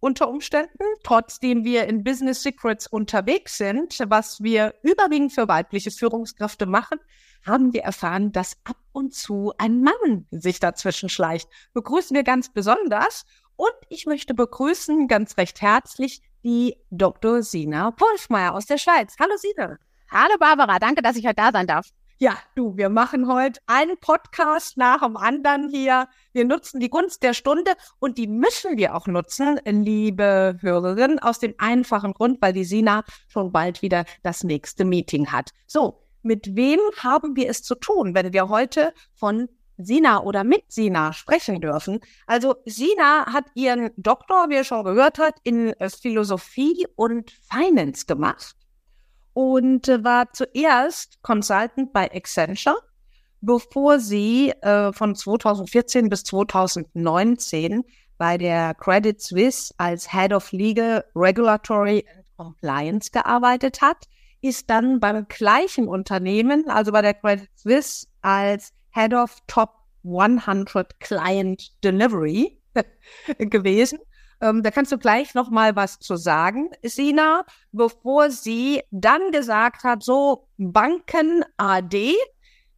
[0.00, 6.64] Unter Umständen, trotzdem wir in Business Secrets unterwegs sind, was wir überwiegend für weibliche Führungskräfte
[6.64, 6.98] machen,
[7.44, 11.50] haben wir erfahren, dass ab und zu ein Mann sich dazwischen schleicht.
[11.74, 13.24] Begrüßen wir ganz besonders.
[13.56, 17.42] Und ich möchte begrüßen ganz recht herzlich die Dr.
[17.42, 19.16] Sina Wolfmeier aus der Schweiz.
[19.20, 19.76] Hallo Sina.
[20.10, 21.90] Hallo Barbara, danke, dass ich heute da sein darf.
[22.22, 26.06] Ja, du, wir machen heute einen Podcast nach dem anderen hier.
[26.34, 31.38] Wir nutzen die Gunst der Stunde und die müssen wir auch nutzen, liebe Hörerinnen, aus
[31.38, 35.52] dem einfachen Grund, weil die Sina schon bald wieder das nächste Meeting hat.
[35.66, 40.70] So, mit wem haben wir es zu tun, wenn wir heute von Sina oder mit
[40.70, 42.00] Sina sprechen dürfen.
[42.26, 48.59] Also Sina hat ihren Doktor, wie ihr schon gehört habt, in Philosophie und Finance gemacht
[49.32, 52.76] und äh, war zuerst Consultant bei Accenture,
[53.40, 57.84] bevor sie äh, von 2014 bis 2019
[58.18, 64.06] bei der Credit Suisse als Head of Legal, Regulatory and Compliance gearbeitet hat,
[64.42, 69.70] ist dann beim gleichen Unternehmen, also bei der Credit Suisse, als Head of Top
[70.04, 72.60] 100 Client Delivery
[73.38, 73.98] gewesen
[74.40, 79.84] ähm, da kannst du gleich noch mal was zu sagen, Sina, bevor sie dann gesagt
[79.84, 82.14] hat, so Banken AD.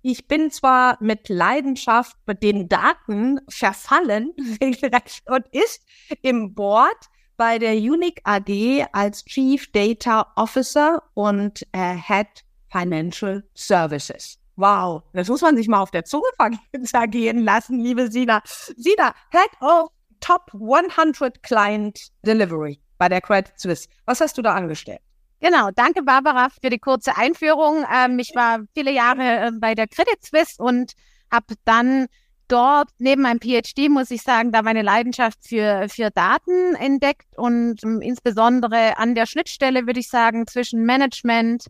[0.02, 4.32] Ich bin zwar mit Leidenschaft mit den Daten verfallen
[5.26, 5.86] und ist
[6.22, 14.38] im Board bei der Unique AG als Chief Data Officer und äh, Head Financial Services.
[14.56, 16.26] Wow, das muss man sich mal auf der Zunge
[16.84, 18.42] vergehen lassen, liebe Sina.
[18.44, 19.90] Sina, Head of
[20.22, 23.88] Top 100 Client Delivery bei der Credit Suisse.
[24.06, 25.00] Was hast du da angestellt?
[25.40, 27.84] Genau, danke Barbara für die kurze Einführung.
[27.92, 30.92] Ähm, ich war viele Jahre äh, bei der Credit Suisse und
[31.30, 32.06] habe dann
[32.46, 37.82] dort neben meinem PhD, muss ich sagen, da meine Leidenschaft für, für Daten entdeckt und
[37.82, 41.66] ähm, insbesondere an der Schnittstelle, würde ich sagen, zwischen Management,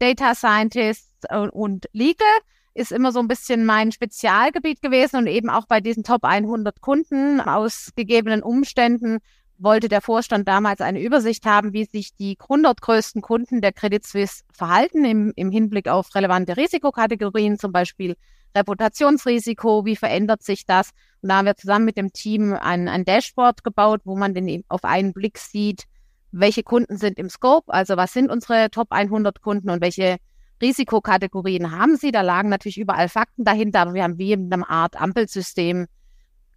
[0.00, 2.26] Data Scientists und, und Legal
[2.74, 6.80] ist immer so ein bisschen mein Spezialgebiet gewesen und eben auch bei diesen Top 100
[6.80, 9.18] Kunden aus gegebenen Umständen
[9.58, 14.04] wollte der Vorstand damals eine Übersicht haben, wie sich die 100 größten Kunden der Credit
[14.04, 18.16] Suisse verhalten im, im Hinblick auf relevante Risikokategorien, zum Beispiel
[18.56, 20.90] Reputationsrisiko, wie verändert sich das?
[21.22, 24.64] Und da haben wir zusammen mit dem Team ein, ein Dashboard gebaut, wo man den
[24.68, 25.84] auf einen Blick sieht,
[26.32, 30.18] welche Kunden sind im Scope, also was sind unsere Top 100 Kunden und welche
[30.60, 32.12] Risikokategorien haben sie.
[32.12, 35.86] Da lagen natürlich überall Fakten dahinter, aber wir haben wie in einem Art Ampelsystem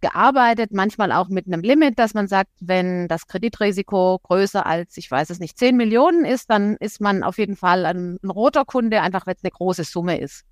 [0.00, 5.10] gearbeitet, manchmal auch mit einem Limit, dass man sagt, wenn das Kreditrisiko größer als, ich
[5.10, 8.64] weiß es nicht, 10 Millionen ist, dann ist man auf jeden Fall ein, ein roter
[8.64, 10.44] Kunde, einfach wenn es eine große Summe ist.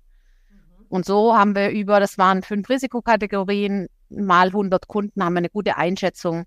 [0.49, 0.85] Mhm.
[0.89, 5.49] Und so haben wir über, das waren fünf Risikokategorien, mal 100 Kunden, haben wir eine
[5.49, 6.43] gute Einschätzung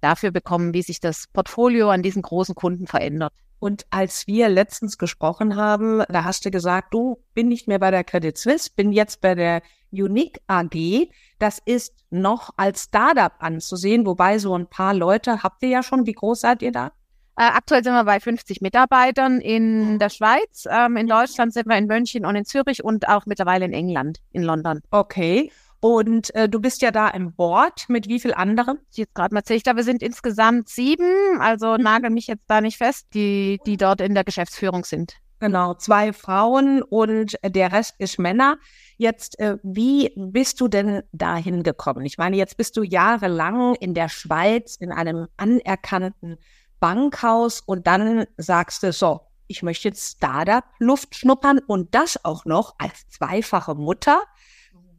[0.00, 3.32] dafür bekommen, wie sich das Portfolio an diesen großen Kunden verändert.
[3.60, 7.90] Und als wir letztens gesprochen haben, da hast du gesagt, du bin nicht mehr bei
[7.90, 9.62] der Credit Suisse, bin jetzt bei der
[9.92, 11.08] Unique AG.
[11.38, 16.06] Das ist noch als Startup anzusehen, wobei so ein paar Leute habt ihr ja schon.
[16.06, 16.92] Wie groß seid ihr da?
[17.36, 20.66] Äh, aktuell sind wir bei 50 Mitarbeitern in der Schweiz.
[20.70, 24.20] Ähm, in Deutschland sind wir in München und in Zürich und auch mittlerweile in England,
[24.32, 24.80] in London.
[24.90, 25.52] Okay.
[25.80, 28.78] Und äh, du bist ja da im Board mit wie viel anderen?
[28.92, 31.82] Jetzt gerade mal ich glaube, wir sind insgesamt sieben, also mhm.
[31.82, 35.16] nagel mich jetzt da nicht fest, die, die dort in der Geschäftsführung sind.
[35.42, 38.58] Genau, zwei Frauen und der Rest ist Männer.
[38.98, 42.04] Jetzt, äh, wie bist du denn dahin gekommen?
[42.04, 46.36] Ich meine, jetzt bist du jahrelang in der Schweiz in einem anerkannten
[46.78, 52.44] Bankhaus und dann sagst du so, ich möchte jetzt Startup Luft schnuppern und das auch
[52.44, 54.22] noch als zweifache Mutter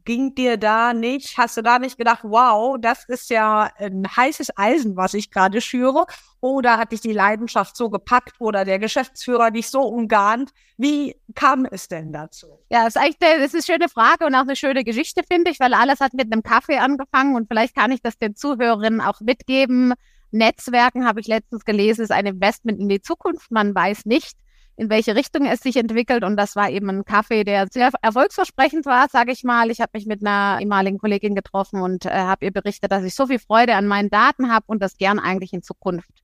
[0.04, 4.56] ging dir da nicht, hast du da nicht gedacht, wow, das ist ja ein heißes
[4.56, 6.06] Eisen, was ich gerade schüre?
[6.40, 10.50] Oder hat dich die Leidenschaft so gepackt oder der Geschäftsführer dich so umgarnt?
[10.76, 12.58] Wie kam es denn dazu?
[12.70, 15.50] Ja, das ist eigentlich eine, ist eine schöne Frage und auch eine schöne Geschichte, finde
[15.50, 19.00] ich, weil alles hat mit einem Kaffee angefangen und vielleicht kann ich das den Zuhörerinnen
[19.00, 19.94] auch mitgeben.
[20.32, 23.50] Netzwerken, habe ich letztens gelesen, ist ein Investment in die Zukunft.
[23.50, 24.36] Man weiß nicht,
[24.76, 26.24] in welche Richtung es sich entwickelt.
[26.24, 29.70] Und das war eben ein Kaffee, der sehr erfolgsversprechend war, sage ich mal.
[29.70, 33.14] Ich habe mich mit einer ehemaligen Kollegin getroffen und äh, habe ihr berichtet, dass ich
[33.14, 36.22] so viel Freude an meinen Daten habe und das gern eigentlich in Zukunft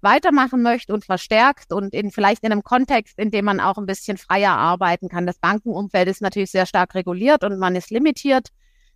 [0.00, 3.86] weitermachen möchte und verstärkt und in vielleicht in einem Kontext, in dem man auch ein
[3.86, 5.26] bisschen freier arbeiten kann.
[5.26, 8.48] Das Bankenumfeld ist natürlich sehr stark reguliert und man ist limitiert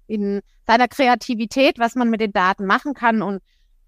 [0.08, 3.22] in seiner Kreativität, was man mit den Daten machen kann.
[3.22, 3.40] Und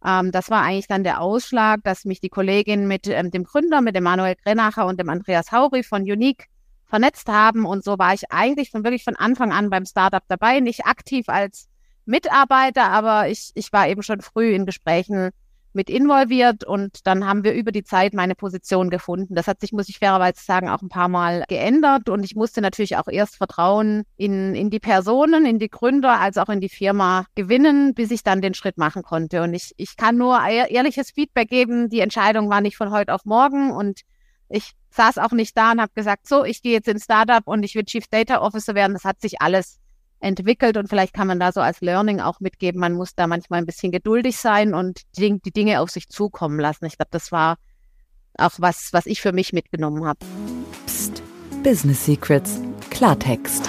[0.04, 3.80] ähm, das war eigentlich dann der Ausschlag, dass mich die Kollegin mit ähm, dem Gründer,
[3.80, 6.46] mit dem Manuel Grenacher und dem Andreas Hauri von Unique
[6.86, 7.66] vernetzt haben.
[7.66, 11.28] Und so war ich eigentlich von wirklich von Anfang an beim Startup dabei, nicht aktiv
[11.28, 11.68] als
[12.04, 15.30] Mitarbeiter, aber ich, ich war eben schon früh in Gesprächen
[15.78, 19.36] mit involviert und dann haben wir über die Zeit meine Position gefunden.
[19.36, 22.60] Das hat sich, muss ich fairerweise sagen, auch ein paar Mal geändert und ich musste
[22.60, 26.68] natürlich auch erst Vertrauen in, in die Personen, in die Gründer, als auch in die
[26.68, 29.40] Firma gewinnen, bis ich dann den Schritt machen konnte.
[29.42, 31.88] Und ich, ich kann nur ehrliches Feedback geben.
[31.88, 34.00] Die Entscheidung war nicht von heute auf morgen und
[34.48, 37.62] ich saß auch nicht da und habe gesagt, so, ich gehe jetzt ins Startup und
[37.62, 38.94] ich will Chief Data Officer werden.
[38.94, 39.78] Das hat sich alles
[40.20, 43.60] entwickelt und vielleicht kann man da so als Learning auch mitgeben, man muss da manchmal
[43.60, 46.86] ein bisschen geduldig sein und die, die Dinge auf sich zukommen lassen.
[46.86, 47.56] Ich glaube, das war
[48.36, 50.18] auch was, was ich für mich mitgenommen habe.
[50.86, 51.22] Psst.
[51.62, 52.60] Business Secrets.
[52.90, 53.68] Klartext.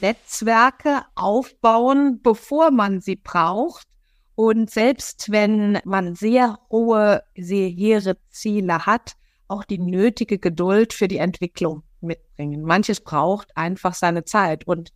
[0.00, 3.86] Netzwerke aufbauen, bevor man sie braucht.
[4.34, 9.12] Und selbst wenn man sehr hohe, sehr hehre Ziele hat,
[9.48, 12.62] auch die nötige Geduld für die Entwicklung mitbringen.
[12.62, 14.66] Manches braucht einfach seine Zeit.
[14.66, 14.92] Und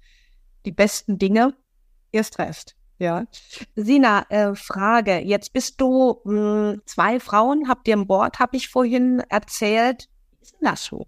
[0.64, 1.55] die besten Dinge
[2.12, 2.75] erst recht.
[2.99, 3.26] Ja.
[3.76, 5.20] Sina, äh, Frage.
[5.20, 10.08] Jetzt bist du mh, hm, zwei Frauen, habt ihr im Board, habe ich vorhin erzählt.
[10.40, 11.06] Ist denn das so?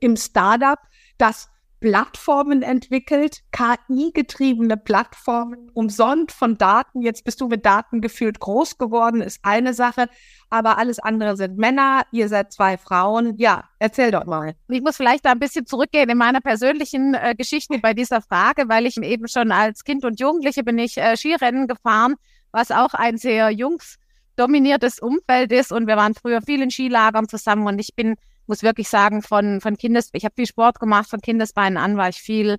[0.00, 0.78] Im Startup,
[1.18, 1.49] das
[1.80, 7.00] Plattformen entwickelt, KI-getriebene Plattformen, umsonst von Daten.
[7.00, 10.08] Jetzt bist du mit Daten gefühlt groß geworden, ist eine Sache,
[10.50, 12.02] aber alles andere sind Männer.
[12.12, 13.38] Ihr seid zwei Frauen.
[13.38, 14.54] Ja, erzähl doch mal.
[14.68, 18.68] Ich muss vielleicht da ein bisschen zurückgehen in meiner persönlichen äh, Geschichte bei dieser Frage,
[18.68, 22.16] weil ich eben schon als Kind und Jugendliche bin ich äh, Skirennen gefahren,
[22.52, 27.66] was auch ein sehr jungsdominiertes Umfeld ist und wir waren früher viel in Skilagern zusammen
[27.66, 28.16] und ich bin
[28.50, 32.08] muss wirklich sagen, von, von Kindes, ich habe viel Sport gemacht, von Kindesbeinen an war
[32.08, 32.56] ich viel,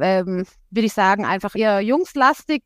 [0.00, 2.62] ähm, würde ich sagen, einfach eher jungslastig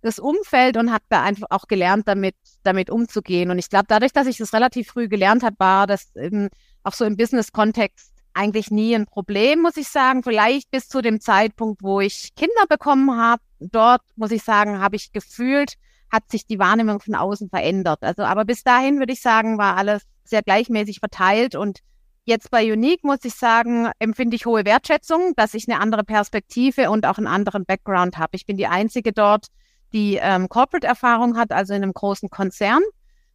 [0.00, 3.50] das Umfeld und habe da einfach auch gelernt, damit, damit umzugehen.
[3.50, 6.48] Und ich glaube, dadurch, dass ich das relativ früh gelernt habe, war das eben
[6.84, 10.22] auch so im Business-Kontext eigentlich nie ein Problem, muss ich sagen.
[10.22, 13.42] Vielleicht bis zu dem Zeitpunkt, wo ich Kinder bekommen habe.
[13.60, 15.74] Dort, muss ich sagen, habe ich gefühlt,
[16.10, 18.02] hat sich die Wahrnehmung von außen verändert.
[18.02, 21.80] Also, aber bis dahin würde ich sagen, war alles sehr gleichmäßig verteilt und
[22.28, 26.90] Jetzt bei Unique muss ich sagen, empfinde ich hohe Wertschätzung, dass ich eine andere Perspektive
[26.90, 28.30] und auch einen anderen Background habe.
[28.32, 29.46] Ich bin die einzige dort,
[29.92, 32.82] die ähm, Corporate-Erfahrung hat, also in einem großen Konzern.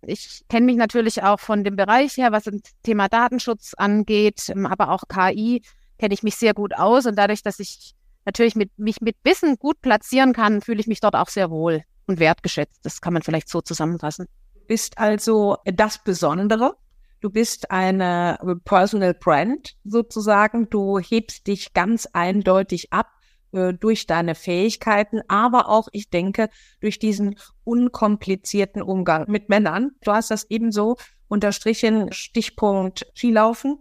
[0.02, 4.66] Ich kenne mich natürlich auch von dem Bereich her, was das Thema Datenschutz angeht, ähm,
[4.66, 5.62] aber auch KI
[5.98, 7.94] kenne ich mich sehr gut aus und dadurch, dass ich
[8.26, 11.84] natürlich mit, mich mit Wissen gut platzieren kann, fühle ich mich dort auch sehr wohl
[12.08, 12.82] und wertgeschätzt.
[12.84, 14.28] Das kann man vielleicht so zusammenfassen.
[14.68, 16.76] Ist also das Besondere
[17.22, 20.70] Du bist eine Personal Brand sozusagen.
[20.70, 23.12] Du hebst dich ganz eindeutig ab
[23.52, 29.92] äh, durch deine Fähigkeiten, aber auch, ich denke, durch diesen unkomplizierten Umgang mit Männern.
[30.04, 30.98] Du hast das ebenso
[31.28, 33.78] unterstrichen, Stichpunkt Skilaufen.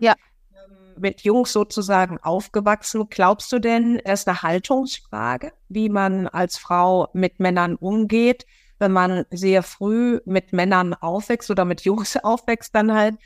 [0.00, 0.14] Ja.
[0.52, 3.06] Ähm, mit Jungs sozusagen aufgewachsen.
[3.08, 8.46] Glaubst du denn, das ist eine Haltungsfrage, wie man als Frau mit Männern umgeht?
[8.80, 13.16] Wenn man sehr früh mit Männern aufwächst oder mit Jungs aufwächst, dann halt,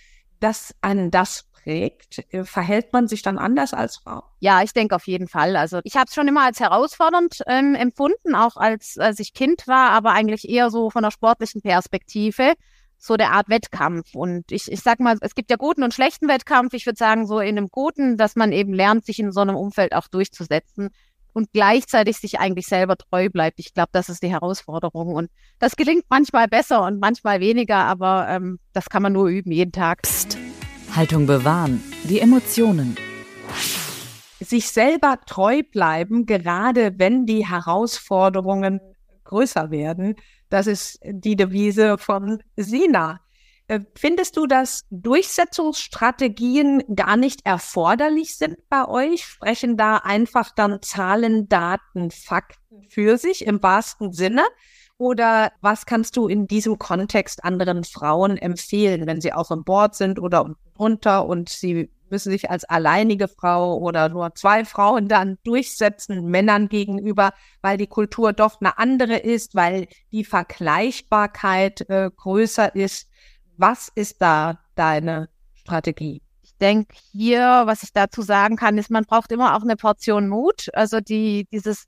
[0.40, 4.22] dass einen das prägt, äh, verhält man sich dann anders als Frau?
[4.40, 5.56] Ja, ich denke auf jeden Fall.
[5.56, 9.67] Also ich habe es schon immer als herausfordernd ähm, empfunden, auch als, als ich Kind
[9.67, 12.55] war, aber eigentlich eher so von der sportlichen Perspektive
[12.98, 14.14] so der Art Wettkampf.
[14.14, 16.74] Und ich, ich sag mal, es gibt ja guten und schlechten Wettkampf.
[16.74, 19.56] Ich würde sagen, so in einem guten, dass man eben lernt, sich in so einem
[19.56, 20.90] Umfeld auch durchzusetzen
[21.34, 23.58] und gleichzeitig sich eigentlich selber treu bleibt.
[23.58, 25.14] Ich glaube, das ist die Herausforderung.
[25.14, 29.50] Und das gelingt manchmal besser und manchmal weniger, aber ähm, das kann man nur üben,
[29.53, 30.03] jeden Tag.
[30.03, 30.38] Psst.
[30.94, 32.96] Haltung bewahren, die Emotionen.
[34.41, 38.81] Sich selber treu bleiben, gerade wenn die Herausforderungen
[39.24, 40.14] größer werden.
[40.50, 43.20] Das ist die Devise von Sina.
[43.66, 49.24] Äh, findest du, dass Durchsetzungsstrategien gar nicht erforderlich sind bei euch?
[49.24, 54.42] Sprechen da einfach dann Zahlen, Daten, Fakten für sich im wahrsten Sinne?
[54.98, 59.96] Oder was kannst du in diesem Kontext anderen Frauen empfehlen, wenn sie auch im Board
[59.96, 65.38] sind oder drunter und sie müssen sich als alleinige Frau oder nur zwei Frauen dann
[65.42, 72.76] durchsetzen, Männern gegenüber, weil die Kultur doch eine andere ist, weil die Vergleichbarkeit äh, größer
[72.76, 73.08] ist.
[73.56, 76.23] Was ist da deine Strategie?
[76.43, 80.29] Ich denke hier, was ich dazu sagen kann, ist, man braucht immer auch eine Portion
[80.29, 80.69] Mut.
[80.73, 81.87] Also die, dieses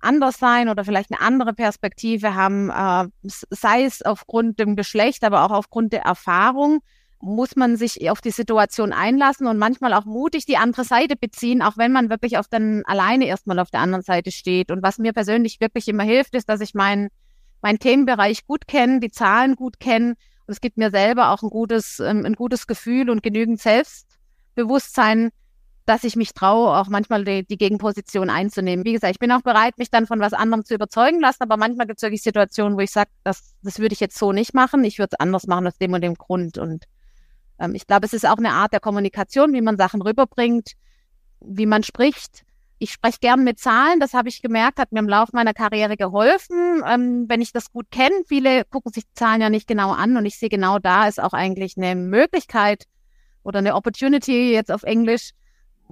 [0.00, 5.44] anders sein oder vielleicht eine andere Perspektive haben, äh, sei es aufgrund dem Geschlecht, aber
[5.44, 6.80] auch aufgrund der Erfahrung,
[7.20, 11.62] muss man sich auf die Situation einlassen und manchmal auch mutig die andere Seite beziehen,
[11.62, 14.70] auch wenn man wirklich auf dann alleine erstmal auf der anderen Seite steht.
[14.70, 17.08] Und was mir persönlich wirklich immer hilft, ist, dass ich meinen
[17.60, 20.14] mein Themenbereich gut kenne, die Zahlen gut kenne
[20.48, 25.28] und es gibt mir selber auch ein gutes, ähm, ein gutes Gefühl und genügend Selbstbewusstsein,
[25.84, 28.86] dass ich mich traue, auch manchmal die, die, Gegenposition einzunehmen.
[28.86, 31.58] Wie gesagt, ich bin auch bereit, mich dann von was anderem zu überzeugen lassen, aber
[31.58, 34.54] manchmal gibt es wirklich Situationen, wo ich sage, das, das würde ich jetzt so nicht
[34.54, 36.56] machen, ich würde es anders machen aus dem und dem Grund.
[36.56, 36.84] Und
[37.58, 40.72] ähm, ich glaube, es ist auch eine Art der Kommunikation, wie man Sachen rüberbringt,
[41.40, 42.44] wie man spricht.
[42.80, 45.96] Ich spreche gern mit Zahlen, das habe ich gemerkt, hat mir im Laufe meiner Karriere
[45.96, 46.82] geholfen.
[46.86, 50.26] Ähm, wenn ich das gut kenne, viele gucken sich Zahlen ja nicht genau an und
[50.26, 52.84] ich sehe genau da ist auch eigentlich eine Möglichkeit
[53.42, 55.30] oder eine Opportunity jetzt auf Englisch,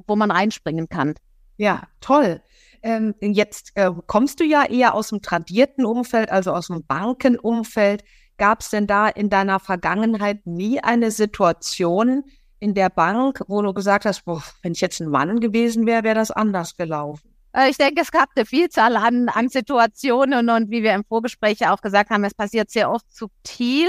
[0.07, 1.15] wo man reinspringen kann.
[1.57, 2.41] Ja, toll.
[2.83, 8.05] Ähm, jetzt äh, kommst du ja eher aus dem tradierten Umfeld, also aus dem Bankenumfeld.
[8.37, 12.25] Gab es denn da in deiner Vergangenheit nie eine Situation
[12.59, 16.05] in der Bank, wo du gesagt hast, boah, wenn ich jetzt ein Mann gewesen wäre,
[16.05, 17.35] wäre das anders gelaufen?
[17.53, 21.67] Äh, ich denke, es gab eine Vielzahl an, an Situationen und wie wir im Vorgespräch
[21.69, 23.89] auch gesagt haben, es passiert sehr oft subtil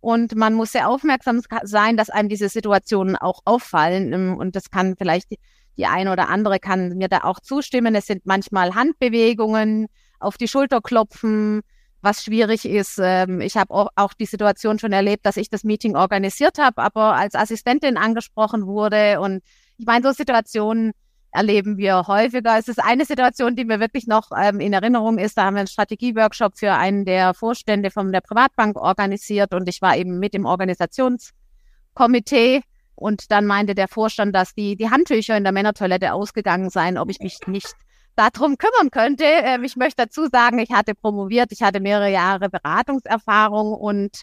[0.00, 4.12] und man muss sehr aufmerksam sein, dass einem diese Situationen auch auffallen.
[4.12, 5.38] Ähm, und das kann vielleicht die,
[5.76, 7.94] die eine oder andere kann mir da auch zustimmen.
[7.94, 9.86] Es sind manchmal Handbewegungen,
[10.18, 11.62] auf die Schulter klopfen,
[12.02, 12.98] was schwierig ist.
[13.02, 17.14] Ähm, ich habe auch die Situation schon erlebt, dass ich das Meeting organisiert habe, aber
[17.14, 19.20] als Assistentin angesprochen wurde.
[19.20, 19.42] Und
[19.78, 20.92] ich meine, so Situationen
[21.30, 22.58] erleben wir häufiger.
[22.58, 25.38] Es ist eine Situation, die mir wirklich noch ähm, in Erinnerung ist.
[25.38, 29.80] Da haben wir einen Strategieworkshop für einen der Vorstände von der Privatbank organisiert und ich
[29.80, 32.62] war eben mit im Organisationskomitee.
[32.94, 37.08] Und dann meinte der Vorstand, dass die, die Handtücher in der Männertoilette ausgegangen seien, ob
[37.08, 37.74] ich mich nicht
[38.16, 39.24] darum kümmern könnte.
[39.24, 44.22] Ähm, ich möchte dazu sagen, ich hatte promoviert, ich hatte mehrere Jahre Beratungserfahrung und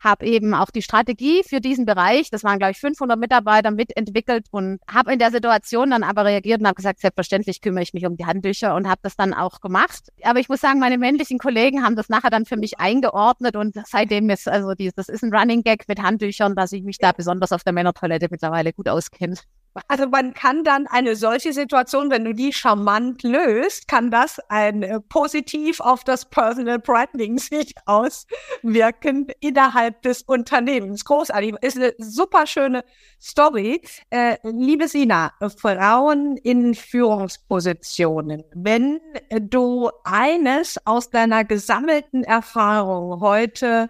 [0.00, 4.46] habe eben auch die Strategie für diesen Bereich, das waren glaube ich 500 Mitarbeiter mitentwickelt
[4.50, 8.06] und habe in der Situation dann aber reagiert und habe gesagt, selbstverständlich kümmere ich mich
[8.06, 10.08] um die Handtücher und habe das dann auch gemacht.
[10.22, 13.76] Aber ich muss sagen, meine männlichen Kollegen haben das nachher dann für mich eingeordnet und
[13.86, 17.12] seitdem ist also dieses, das ist ein Running Gag mit Handtüchern, dass ich mich da
[17.12, 19.36] besonders auf der Männertoilette mittlerweile gut auskenne.
[19.86, 24.82] Also man kann dann eine solche Situation, wenn du die charmant löst, kann das ein
[24.82, 31.04] äh, positiv auf das Personal Branding sich auswirken innerhalb des Unternehmens.
[31.04, 31.54] Großartig.
[31.60, 32.84] Ist eine super schöne
[33.20, 33.80] Story.
[34.10, 38.42] Äh, liebe Sina, Frauen in Führungspositionen.
[38.54, 39.00] Wenn
[39.40, 43.88] du eines aus deiner gesammelten Erfahrung heute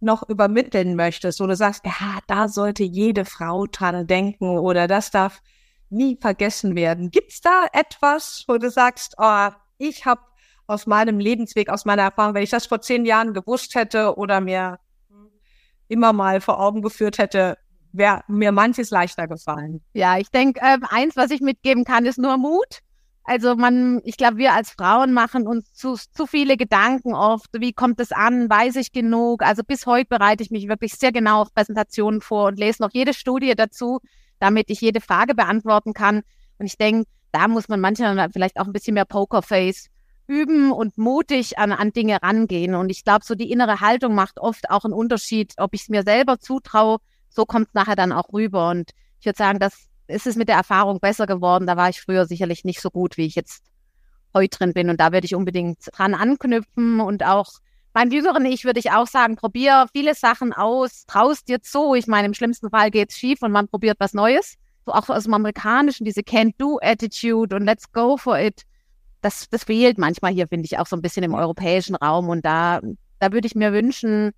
[0.00, 5.10] noch übermitteln möchtest, wo du sagst, ja, da sollte jede Frau dran denken oder das
[5.10, 5.42] darf
[5.90, 7.10] nie vergessen werden.
[7.10, 10.20] Gibt's da etwas, wo du sagst, oh, ich habe
[10.66, 14.40] aus meinem Lebensweg, aus meiner Erfahrung, wenn ich das vor zehn Jahren gewusst hätte oder
[14.40, 14.78] mir
[15.88, 17.58] immer mal vor Augen geführt hätte,
[17.92, 19.82] wäre mir manches leichter gefallen.
[19.92, 22.80] Ja, ich denke, äh, eins, was ich mitgeben kann, ist nur Mut.
[23.24, 27.48] Also man, ich glaube, wir als Frauen machen uns zu, zu viele Gedanken oft.
[27.52, 28.48] Wie kommt es an?
[28.48, 29.42] Weiß ich genug?
[29.42, 32.90] Also bis heute bereite ich mich wirklich sehr genau auf Präsentationen vor und lese noch
[32.92, 34.00] jede Studie dazu,
[34.38, 36.22] damit ich jede Frage beantworten kann.
[36.58, 39.90] Und ich denke, da muss man manchmal vielleicht auch ein bisschen mehr Pokerface
[40.26, 42.74] üben und mutig an, an Dinge rangehen.
[42.74, 45.88] Und ich glaube, so die innere Haltung macht oft auch einen Unterschied, ob ich es
[45.88, 46.98] mir selber zutraue.
[47.28, 48.70] So kommt es nachher dann auch rüber.
[48.70, 51.66] Und ich würde sagen, das ist es mit der Erfahrung besser geworden.
[51.66, 53.64] Da war ich früher sicherlich nicht so gut, wie ich jetzt
[54.34, 54.90] heute drin bin.
[54.90, 57.50] Und da werde ich unbedingt dran anknüpfen und auch
[57.92, 61.94] beim jüngeren Ich würde ich auch sagen, probier viele Sachen aus, traust dir zu.
[61.94, 64.54] Ich meine, im schlimmsten Fall geht's schief und man probiert was Neues.
[64.86, 68.62] So auch aus dem Amerikanischen, diese Can't-Do-Attitude und let's go for it.
[69.22, 72.28] Das, das fehlt manchmal hier, finde ich, auch so ein bisschen im europäischen Raum.
[72.28, 72.80] Und da,
[73.18, 74.30] da würde ich mir wünschen,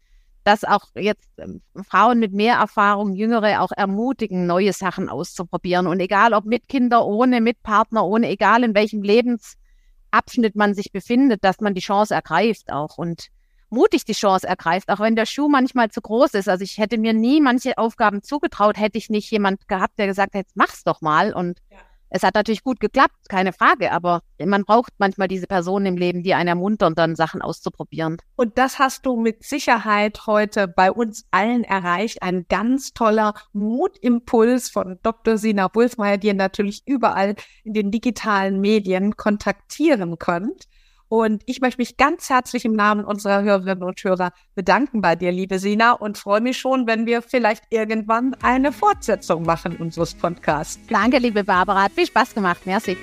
[0.44, 5.87] dass auch jetzt ähm, Frauen mit mehr Erfahrung, Jüngere auch ermutigen, neue Sachen auszuprobieren.
[5.87, 10.92] Und egal ob mit Kinder, ohne, mit Partner, ohne, egal in welchem Lebensabschnitt man sich
[10.92, 13.28] befindet, dass man die Chance ergreift auch und
[13.70, 16.49] mutig die Chance ergreift, auch wenn der Schuh manchmal zu groß ist.
[16.49, 20.34] Also ich hätte mir nie manche Aufgaben zugetraut, hätte ich nicht jemand gehabt, der gesagt
[20.34, 21.78] jetzt mach's doch mal und ja.
[22.14, 26.23] Es hat natürlich gut geklappt, keine Frage, aber man braucht manchmal diese Personen im Leben,
[26.23, 28.19] die einen ermuntern, dann Sachen auszuprobieren.
[28.37, 32.23] Und das hast du mit Sicherheit heute bei uns allen erreicht.
[32.23, 35.38] Ein ganz toller Mutimpuls von Dr.
[35.38, 40.69] Sina Wulfmeier, die ihr natürlich überall in den digitalen Medien kontaktieren könnt.
[41.12, 45.31] Und ich möchte mich ganz herzlich im Namen unserer Hörerinnen und Hörer bedanken bei dir,
[45.31, 50.81] liebe Sina, und freue mich schon, wenn wir vielleicht irgendwann eine Fortsetzung machen unseres Podcasts.
[50.88, 51.83] Danke, liebe Barbara.
[51.83, 52.62] Hat viel Spaß gemacht.
[52.64, 52.97] Merci.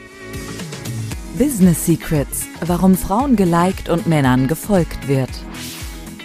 [1.38, 2.48] Business Secrets.
[2.62, 5.30] Warum Frauen geliked und Männern gefolgt wird.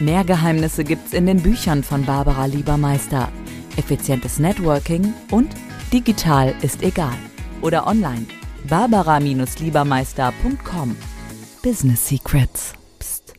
[0.01, 3.31] Mehr Geheimnisse gibt's in den Büchern von Barbara Liebermeister.
[3.77, 5.55] Effizientes Networking und
[5.93, 7.19] Digital ist egal.
[7.61, 8.25] Oder online.
[8.71, 10.97] barbara-liebermeister.com
[11.65, 12.75] Business Secrets.
[12.99, 13.33] Psst,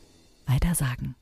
[0.48, 1.14] weiter sagen.